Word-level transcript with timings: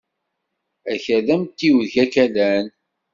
Akal 0.93 1.19
d 1.27 1.29
amtiweg 1.35 1.93
akalan. 2.03 2.67